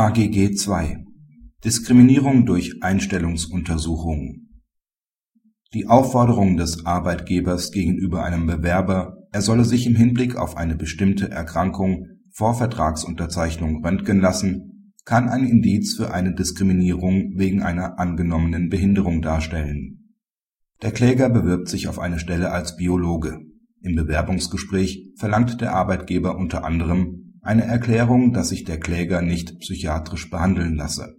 AGG 0.00 0.54
II 0.54 1.06
Diskriminierung 1.64 2.46
durch 2.46 2.84
Einstellungsuntersuchung 2.84 4.46
Die 5.74 5.88
Aufforderung 5.88 6.56
des 6.56 6.86
Arbeitgebers 6.86 7.72
gegenüber 7.72 8.22
einem 8.22 8.46
Bewerber, 8.46 9.16
er 9.32 9.42
solle 9.42 9.64
sich 9.64 9.88
im 9.88 9.96
Hinblick 9.96 10.36
auf 10.36 10.56
eine 10.56 10.76
bestimmte 10.76 11.32
Erkrankung 11.32 12.06
vor 12.30 12.54
Vertragsunterzeichnung 12.54 13.84
röntgen 13.84 14.20
lassen, 14.20 14.94
kann 15.04 15.28
ein 15.28 15.42
Indiz 15.42 15.96
für 15.96 16.14
eine 16.14 16.32
Diskriminierung 16.32 17.32
wegen 17.34 17.64
einer 17.64 17.98
angenommenen 17.98 18.68
Behinderung 18.68 19.20
darstellen. 19.20 20.14
Der 20.80 20.92
Kläger 20.92 21.28
bewirbt 21.28 21.66
sich 21.68 21.88
auf 21.88 21.98
eine 21.98 22.20
Stelle 22.20 22.52
als 22.52 22.76
Biologe. 22.76 23.40
Im 23.82 23.96
Bewerbungsgespräch 23.96 25.14
verlangt 25.16 25.60
der 25.60 25.74
Arbeitgeber 25.74 26.36
unter 26.36 26.62
anderem 26.62 27.27
eine 27.48 27.64
Erklärung, 27.64 28.34
dass 28.34 28.50
sich 28.50 28.64
der 28.64 28.78
Kläger 28.78 29.22
nicht 29.22 29.58
psychiatrisch 29.60 30.28
behandeln 30.28 30.74
lasse. 30.74 31.14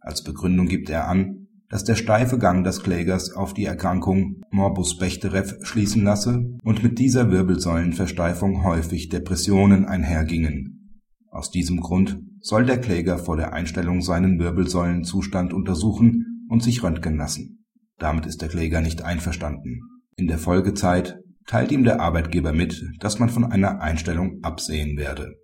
Als 0.00 0.24
Begründung 0.24 0.66
gibt 0.66 0.90
er 0.90 1.06
an, 1.06 1.46
dass 1.68 1.84
der 1.84 1.94
steife 1.94 2.36
Gang 2.36 2.64
des 2.64 2.82
Klägers 2.82 3.30
auf 3.32 3.54
die 3.54 3.64
Erkrankung 3.64 4.42
Morbus 4.50 4.98
Bechterew 4.98 5.62
schließen 5.62 6.02
lasse 6.02 6.44
und 6.64 6.82
mit 6.82 6.98
dieser 6.98 7.30
Wirbelsäulenversteifung 7.30 8.64
häufig 8.64 9.08
Depressionen 9.08 9.84
einhergingen. 9.84 11.00
Aus 11.30 11.52
diesem 11.52 11.80
Grund 11.80 12.18
soll 12.40 12.66
der 12.66 12.80
Kläger 12.80 13.16
vor 13.16 13.36
der 13.36 13.52
Einstellung 13.52 14.02
seinen 14.02 14.40
Wirbelsäulenzustand 14.40 15.52
untersuchen 15.52 16.46
und 16.48 16.64
sich 16.64 16.82
röntgen 16.82 17.16
lassen. 17.16 17.64
Damit 17.98 18.26
ist 18.26 18.42
der 18.42 18.48
Kläger 18.48 18.80
nicht 18.80 19.02
einverstanden. 19.02 19.78
In 20.16 20.26
der 20.26 20.38
Folgezeit 20.38 21.20
teilt 21.46 21.70
ihm 21.70 21.84
der 21.84 22.00
Arbeitgeber 22.00 22.52
mit, 22.52 22.84
dass 22.98 23.18
man 23.18 23.28
von 23.28 23.44
einer 23.44 23.80
Einstellung 23.80 24.40
absehen 24.42 24.96
werde. 24.96 25.36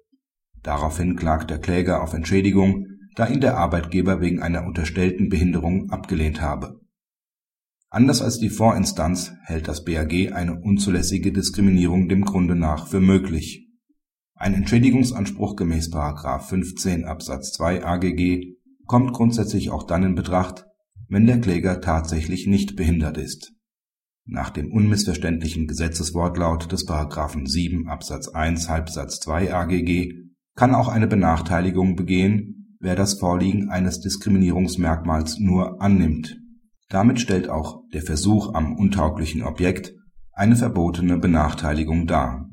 Daraufhin 0.62 1.16
klagt 1.16 1.51
der 1.51 1.59
Kläger 1.59 2.02
auf 2.02 2.15
Entschädigung, 2.15 2.87
da 3.15 3.27
ihn 3.27 3.41
der 3.41 3.59
Arbeitgeber 3.59 4.20
wegen 4.20 4.41
einer 4.41 4.64
unterstellten 4.64 5.28
Behinderung 5.28 5.91
abgelehnt 5.91 6.41
habe. 6.41 6.81
Anders 7.91 8.23
als 8.23 8.39
die 8.39 8.48
Vorinstanz 8.48 9.33
hält 9.45 9.69
das 9.69 9.84
BAG 9.84 10.33
eine 10.33 10.59
unzulässige 10.59 11.33
Diskriminierung 11.33 12.09
dem 12.09 12.25
Grunde 12.25 12.55
nach 12.56 12.87
für 12.87 13.00
möglich. 13.00 13.69
Ein 14.34 14.55
Entschädigungsanspruch 14.55 15.56
gemäß 15.56 15.91
15 15.92 17.05
Absatz 17.05 17.53
2 17.53 17.84
AGG 17.84 18.55
kommt 18.87 19.12
grundsätzlich 19.12 19.70
auch 19.70 19.83
dann 19.83 20.05
in 20.05 20.15
Betracht, 20.15 20.65
wenn 21.09 21.27
der 21.27 21.41
Kläger 21.41 21.81
tatsächlich 21.81 22.47
nicht 22.47 22.77
behindert 22.77 23.19
ist 23.19 23.53
nach 24.25 24.50
dem 24.50 24.72
unmissverständlichen 24.72 25.67
Gesetzeswortlaut 25.67 26.70
des§ 26.70 26.87
7 27.48 27.89
Absatz 27.89 28.28
1 28.28 28.69
Halbsatz 28.69 29.20
2 29.20 29.53
AGG 29.53 30.22
kann 30.55 30.75
auch 30.75 30.89
eine 30.89 31.06
Benachteiligung 31.06 31.97
begehen, 31.97 32.77
wer 32.81 32.97
das 32.97 33.14
Vorliegen 33.14 33.70
eines 33.70 34.00
Diskriminierungsmerkmals 34.00 35.39
nur 35.39 35.81
annimmt. 35.81 36.39
Damit 36.89 37.20
stellt 37.20 37.48
auch 37.48 37.83
der 37.92 38.03
Versuch 38.03 38.55
am 38.55 38.77
untauglichen 38.77 39.42
Objekt 39.42 39.94
eine 40.33 40.56
verbotene 40.56 41.19
Benachteiligung 41.19 42.06
dar. 42.06 42.50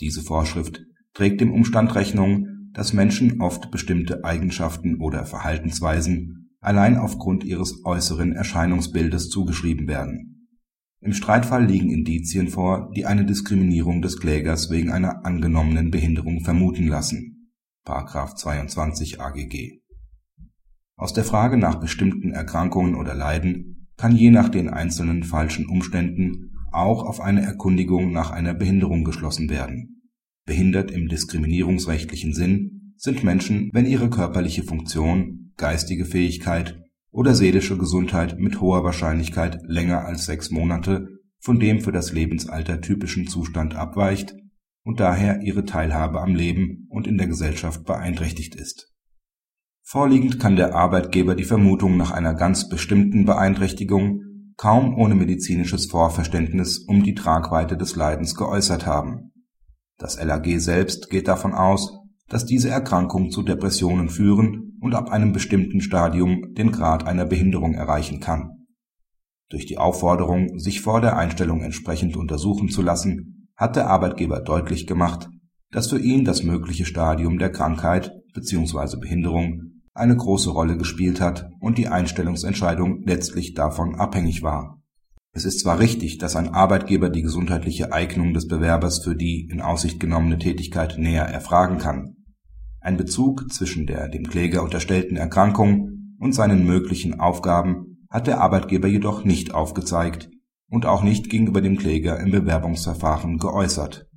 Diese 0.00 0.22
Vorschrift 0.22 0.80
trägt 1.12 1.40
dem 1.40 1.52
Umstand 1.52 1.94
Rechnung, 1.94 2.46
dass 2.72 2.92
Menschen 2.92 3.40
oft 3.40 3.70
bestimmte 3.70 4.24
Eigenschaften 4.24 5.00
oder 5.00 5.26
Verhaltensweisen 5.26 6.50
allein 6.60 6.96
aufgrund 6.96 7.44
ihres 7.44 7.84
äußeren 7.84 8.32
Erscheinungsbildes 8.32 9.28
zugeschrieben 9.28 9.86
werden 9.86 10.34
im 11.04 11.12
Streitfall 11.12 11.66
liegen 11.66 11.90
Indizien 11.90 12.48
vor, 12.48 12.90
die 12.96 13.04
eine 13.04 13.26
Diskriminierung 13.26 14.00
des 14.00 14.18
Klägers 14.18 14.70
wegen 14.70 14.90
einer 14.90 15.26
angenommenen 15.26 15.90
Behinderung 15.90 16.40
vermuten 16.40 16.88
lassen(§ 16.88 17.32
22 17.84 19.20
AGG). 19.20 19.80
Aus 20.96 21.12
der 21.12 21.24
Frage 21.24 21.56
nach 21.56 21.80
bestimmten 21.80 22.32
Erkrankungen 22.32 22.94
oder 22.94 23.14
Leiden 23.14 23.88
kann 23.96 24.16
je 24.16 24.30
nach 24.30 24.48
den 24.48 24.68
einzelnen 24.68 25.22
falschen 25.22 25.66
Umständen 25.66 26.52
auch 26.72 27.04
auf 27.04 27.20
eine 27.20 27.42
Erkundigung 27.42 28.12
nach 28.12 28.30
einer 28.30 28.54
Behinderung 28.54 29.04
geschlossen 29.04 29.48
werden. 29.48 30.02
Behindert 30.46 30.90
im 30.90 31.08
diskriminierungsrechtlichen 31.08 32.34
Sinn 32.34 32.94
sind 32.96 33.24
Menschen, 33.24 33.70
wenn 33.72 33.86
ihre 33.86 34.10
körperliche 34.10 34.62
Funktion, 34.62 35.52
geistige 35.56 36.04
Fähigkeit 36.04 36.80
oder 37.10 37.34
seelische 37.34 37.78
Gesundheit 37.78 38.38
mit 38.38 38.60
hoher 38.60 38.84
Wahrscheinlichkeit 38.84 39.60
länger 39.66 40.04
als 40.04 40.26
sechs 40.26 40.50
Monate 40.50 41.08
von 41.38 41.60
dem 41.60 41.80
für 41.80 41.92
das 41.92 42.12
Lebensalter 42.12 42.80
typischen 42.80 43.26
Zustand 43.26 43.74
abweicht 43.74 44.34
und 44.84 45.00
daher 45.00 45.40
ihre 45.42 45.64
Teilhabe 45.64 46.20
am 46.20 46.34
Leben 46.34 46.86
und 46.90 47.06
in 47.06 47.18
der 47.18 47.26
Gesellschaft 47.26 47.84
beeinträchtigt 47.84 48.54
ist. 48.54 48.92
Vorliegend 49.82 50.40
kann 50.40 50.56
der 50.56 50.74
Arbeitgeber 50.74 51.34
die 51.34 51.44
Vermutung 51.44 51.96
nach 51.96 52.10
einer 52.10 52.34
ganz 52.34 52.68
bestimmten 52.68 53.24
Beeinträchtigung 53.24 54.22
kaum 54.56 54.96
ohne 54.96 55.14
medizinisches 55.14 55.86
Vorverständnis 55.86 56.78
um 56.78 57.02
die 57.02 57.14
Tragweite 57.14 57.76
des 57.76 57.96
Leidens 57.96 58.34
geäußert 58.34 58.86
haben. 58.86 59.32
Das 59.98 60.22
LAG 60.22 60.46
selbst 60.58 61.10
geht 61.10 61.28
davon 61.28 61.54
aus, 61.54 61.98
dass 62.28 62.46
diese 62.46 62.68
Erkrankung 62.68 63.30
zu 63.30 63.42
Depressionen 63.42 64.08
führen 64.08 64.78
und 64.80 64.94
ab 64.94 65.10
einem 65.10 65.32
bestimmten 65.32 65.80
Stadium 65.80 66.54
den 66.54 66.72
Grad 66.72 67.06
einer 67.06 67.26
Behinderung 67.26 67.74
erreichen 67.74 68.20
kann. 68.20 68.66
Durch 69.50 69.66
die 69.66 69.78
Aufforderung, 69.78 70.58
sich 70.58 70.80
vor 70.80 71.00
der 71.00 71.16
Einstellung 71.16 71.62
entsprechend 71.62 72.16
untersuchen 72.16 72.68
zu 72.68 72.82
lassen, 72.82 73.43
hat 73.56 73.76
der 73.76 73.88
Arbeitgeber 73.88 74.40
deutlich 74.40 74.86
gemacht, 74.86 75.28
dass 75.70 75.88
für 75.88 75.98
ihn 75.98 76.24
das 76.24 76.42
mögliche 76.42 76.84
Stadium 76.84 77.38
der 77.38 77.50
Krankheit 77.50 78.12
bzw. 78.34 78.98
Behinderung 78.98 79.82
eine 79.92 80.16
große 80.16 80.50
Rolle 80.50 80.76
gespielt 80.76 81.20
hat 81.20 81.48
und 81.60 81.78
die 81.78 81.88
Einstellungsentscheidung 81.88 83.02
letztlich 83.04 83.54
davon 83.54 83.94
abhängig 83.94 84.42
war. 84.42 84.80
Es 85.32 85.44
ist 85.44 85.60
zwar 85.60 85.78
richtig, 85.78 86.18
dass 86.18 86.36
ein 86.36 86.48
Arbeitgeber 86.48 87.10
die 87.10 87.22
gesundheitliche 87.22 87.92
Eignung 87.92 88.34
des 88.34 88.46
Bewerbers 88.46 89.02
für 89.02 89.16
die 89.16 89.48
in 89.50 89.60
Aussicht 89.60 90.00
genommene 90.00 90.38
Tätigkeit 90.38 90.96
näher 90.98 91.24
erfragen 91.24 91.78
kann 91.78 92.14
ein 92.84 92.98
Bezug 92.98 93.50
zwischen 93.50 93.86
der 93.86 94.08
dem 94.08 94.28
Kläger 94.28 94.62
unterstellten 94.62 95.16
Erkrankung 95.16 96.16
und 96.18 96.34
seinen 96.34 96.66
möglichen 96.66 97.18
Aufgaben 97.18 98.06
hat 98.10 98.26
der 98.26 98.42
Arbeitgeber 98.42 98.86
jedoch 98.86 99.24
nicht 99.24 99.54
aufgezeigt 99.54 100.28
und 100.74 100.86
auch 100.86 101.04
nicht 101.04 101.30
gegenüber 101.30 101.60
dem 101.60 101.78
Kläger 101.78 102.18
im 102.18 102.32
Bewerbungsverfahren 102.32 103.38
geäußert. 103.38 104.08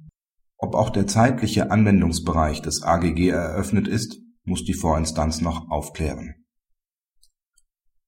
Ob 0.58 0.74
auch 0.74 0.90
der 0.90 1.06
zeitliche 1.06 1.70
Anwendungsbereich 1.70 2.64
des 2.64 2.82
AGG 2.82 3.30
eröffnet 3.30 3.88
ist, 3.88 4.18
muss 4.44 4.64
die 4.64 4.74
Vorinstanz 4.74 5.40
noch 5.40 5.70
aufklären. 5.70 6.34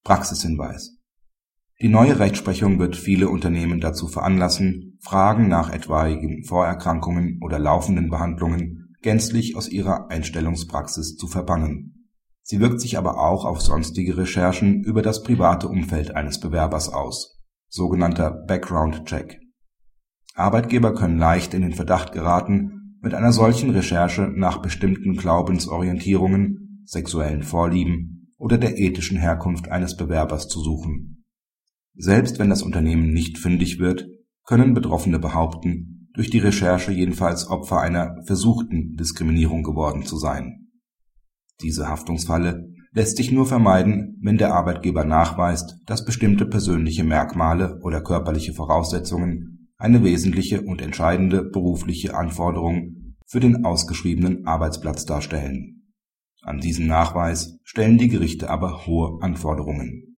Praxishinweis 0.03 0.97
Die 1.79 1.89
neue 1.89 2.17
Rechtsprechung 2.17 2.79
wird 2.79 2.95
viele 2.95 3.29
Unternehmen 3.29 3.81
dazu 3.81 4.07
veranlassen, 4.07 4.97
Fragen 4.99 5.47
nach 5.47 5.71
etwaigen 5.71 6.43
Vorerkrankungen 6.43 7.39
oder 7.43 7.59
laufenden 7.59 8.09
Behandlungen 8.09 8.95
gänzlich 9.03 9.55
aus 9.55 9.69
ihrer 9.69 10.09
Einstellungspraxis 10.09 11.17
zu 11.17 11.27
verbannen. 11.27 12.09
Sie 12.41 12.59
wirkt 12.59 12.81
sich 12.81 12.97
aber 12.97 13.19
auch 13.19 13.45
auf 13.45 13.61
sonstige 13.61 14.17
Recherchen 14.17 14.83
über 14.83 15.03
das 15.03 15.21
private 15.21 15.67
Umfeld 15.67 16.15
eines 16.15 16.39
Bewerbers 16.39 16.89
aus 16.89 17.38
sogenannter 17.69 18.31
Background 18.31 19.05
Check. 19.05 19.39
Arbeitgeber 20.33 20.95
können 20.95 21.17
leicht 21.17 21.53
in 21.53 21.61
den 21.61 21.73
Verdacht 21.73 22.11
geraten, 22.11 22.97
mit 23.01 23.13
einer 23.13 23.31
solchen 23.31 23.69
Recherche 23.69 24.23
nach 24.23 24.61
bestimmten 24.61 25.15
Glaubensorientierungen, 25.15 26.83
sexuellen 26.85 27.43
Vorlieben 27.43 28.33
oder 28.37 28.57
der 28.57 28.77
ethischen 28.77 29.17
Herkunft 29.17 29.69
eines 29.69 29.95
Bewerbers 29.95 30.47
zu 30.47 30.59
suchen. 30.61 31.23
Selbst 31.95 32.39
wenn 32.39 32.49
das 32.49 32.63
Unternehmen 32.63 33.13
nicht 33.13 33.37
fündig 33.37 33.79
wird, 33.79 34.07
können 34.45 34.73
Betroffene 34.73 35.19
behaupten 35.19 36.09
durch 36.13 36.29
die 36.29 36.39
Recherche 36.39 36.91
jedenfalls 36.91 37.47
Opfer 37.47 37.79
einer 37.79 38.15
versuchten 38.25 38.95
Diskriminierung 38.95 39.63
geworden 39.63 40.03
zu 40.03 40.17
sein. 40.17 40.67
Diese 41.61 41.87
Haftungsfalle 41.87 42.73
lässt 42.99 43.15
sich 43.15 43.31
nur 43.31 43.45
vermeiden, 43.45 44.17
wenn 44.21 44.37
der 44.37 44.53
Arbeitgeber 44.53 45.05
nachweist, 45.05 45.77
dass 45.85 46.03
bestimmte 46.03 46.45
persönliche 46.45 47.05
Merkmale 47.05 47.79
oder 47.81 48.01
körperliche 48.01 48.51
Voraussetzungen 48.51 49.69
eine 49.77 50.03
wesentliche 50.03 50.63
und 50.63 50.81
entscheidende 50.81 51.45
berufliche 51.45 52.13
Anforderung 52.13 53.15
für 53.25 53.39
den 53.39 53.63
ausgeschriebenen 53.63 54.45
Arbeitsplatz 54.45 55.05
darstellen. 55.05 55.93
An 56.41 56.59
diesen 56.59 56.87
Nachweis 56.87 57.57
stellen 57.63 57.97
die 57.97 58.09
Gerichte 58.09 58.49
aber 58.49 58.85
hohe 58.85 59.23
Anforderungen 59.23 60.03